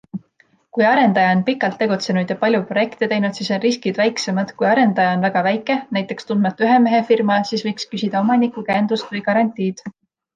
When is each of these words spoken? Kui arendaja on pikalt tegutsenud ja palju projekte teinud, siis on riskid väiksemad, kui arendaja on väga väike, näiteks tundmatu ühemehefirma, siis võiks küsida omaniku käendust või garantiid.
Kui 0.75 0.85
arendaja 0.91 1.33
on 1.33 1.41
pikalt 1.49 1.75
tegutsenud 1.81 2.31
ja 2.33 2.37
palju 2.43 2.61
projekte 2.69 3.09
teinud, 3.11 3.35
siis 3.39 3.51
on 3.57 3.61
riskid 3.65 3.99
väiksemad, 4.03 4.53
kui 4.61 4.67
arendaja 4.69 5.11
on 5.17 5.21
väga 5.27 5.43
väike, 5.49 5.77
näiteks 5.97 6.29
tundmatu 6.31 6.67
ühemehefirma, 6.69 7.37
siis 7.51 7.65
võiks 7.69 7.91
küsida 7.93 8.23
omaniku 8.25 8.65
käendust 8.71 9.13
või 9.17 9.23
garantiid. 9.29 9.85